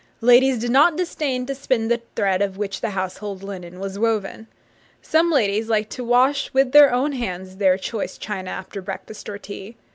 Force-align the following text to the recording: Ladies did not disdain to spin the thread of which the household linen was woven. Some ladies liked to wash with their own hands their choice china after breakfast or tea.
Ladies 0.21 0.57
did 0.57 0.71
not 0.71 0.97
disdain 0.97 1.45
to 1.45 1.53
spin 1.53 1.87
the 1.87 2.01
thread 2.15 2.41
of 2.41 2.57
which 2.57 2.81
the 2.81 2.89
household 2.97 3.43
linen 3.43 3.79
was 3.79 3.99
woven. 3.99 4.47
Some 4.99 5.29
ladies 5.29 5.69
liked 5.69 5.91
to 5.91 6.03
wash 6.03 6.51
with 6.55 6.71
their 6.71 6.91
own 6.91 7.11
hands 7.11 7.57
their 7.57 7.77
choice 7.77 8.17
china 8.17 8.49
after 8.49 8.81
breakfast 8.81 9.29
or 9.29 9.37
tea. 9.37 9.75